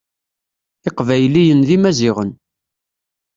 Iqbayliyen 0.87 1.61
d 1.67 1.69
imaziɣen. 1.75 2.31